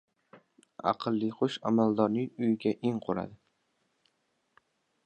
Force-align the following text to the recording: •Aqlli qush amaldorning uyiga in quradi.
•Aqlli 0.91 1.29
qush 1.41 1.59
amaldorning 1.71 2.33
uyiga 2.45 2.75
in 2.93 2.99
quradi. 3.07 3.39